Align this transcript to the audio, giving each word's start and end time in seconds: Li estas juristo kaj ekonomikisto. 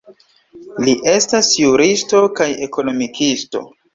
Li 0.85 0.95
estas 1.11 1.51
juristo 1.63 2.23
kaj 2.39 2.49
ekonomikisto. 2.69 3.65